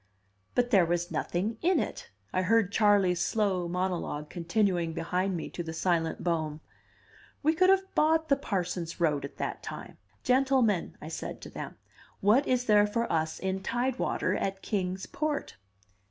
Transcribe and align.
"But 0.55 0.71
there 0.71 0.83
was 0.87 1.11
nothing 1.11 1.59
in 1.61 1.79
it," 1.79 2.09
I 2.33 2.41
heard 2.41 2.71
Charley's 2.71 3.23
slow 3.23 3.67
monologue 3.67 4.31
continuing 4.31 4.93
behind 4.93 5.37
me 5.37 5.47
to 5.51 5.61
the 5.61 5.73
silent 5.73 6.23
Bohm. 6.23 6.59
"We 7.43 7.53
could 7.53 7.69
have 7.69 7.93
bought 7.93 8.27
the 8.27 8.35
Parsons 8.35 8.99
road 8.99 9.23
at 9.25 9.37
that 9.37 9.61
time. 9.61 9.99
'Gentlemen,' 10.23 10.97
I 11.03 11.07
said 11.07 11.39
to 11.41 11.51
them, 11.51 11.77
'what 12.19 12.47
is 12.47 12.65
there 12.65 12.87
for 12.87 13.13
us 13.13 13.37
in 13.39 13.61
tide 13.61 13.99
water 13.99 14.33
at 14.35 14.63
Kings 14.63 15.05
Port? 15.05 15.57